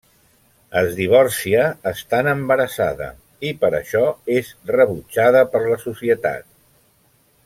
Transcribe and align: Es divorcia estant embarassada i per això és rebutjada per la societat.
Es 0.79 0.87
divorcia 0.99 1.65
estant 1.91 2.29
embarassada 2.31 3.09
i 3.51 3.53
per 3.65 3.71
això 3.81 4.03
és 4.39 4.49
rebutjada 4.77 5.45
per 5.53 5.63
la 5.69 5.79
societat. 5.89 6.49